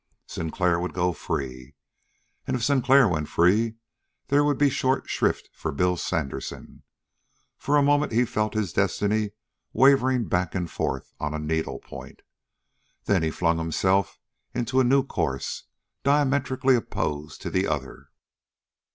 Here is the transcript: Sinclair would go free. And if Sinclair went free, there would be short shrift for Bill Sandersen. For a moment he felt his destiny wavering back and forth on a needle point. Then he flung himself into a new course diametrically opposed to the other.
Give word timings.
Sinclair 0.25 0.79
would 0.79 0.95
go 0.95 1.13
free. 1.13 1.75
And 2.47 2.55
if 2.55 2.63
Sinclair 2.63 3.07
went 3.07 3.27
free, 3.29 3.75
there 4.29 4.43
would 4.43 4.57
be 4.57 4.71
short 4.71 5.07
shrift 5.07 5.51
for 5.53 5.71
Bill 5.71 5.95
Sandersen. 5.95 6.81
For 7.59 7.77
a 7.77 7.83
moment 7.83 8.11
he 8.11 8.25
felt 8.25 8.55
his 8.55 8.73
destiny 8.73 9.33
wavering 9.73 10.25
back 10.25 10.55
and 10.55 10.71
forth 10.71 11.13
on 11.19 11.35
a 11.35 11.37
needle 11.37 11.77
point. 11.77 12.23
Then 13.05 13.21
he 13.21 13.29
flung 13.29 13.59
himself 13.59 14.17
into 14.55 14.79
a 14.79 14.83
new 14.83 15.03
course 15.05 15.65
diametrically 16.01 16.73
opposed 16.75 17.39
to 17.43 17.51
the 17.51 17.67
other. 17.67 18.09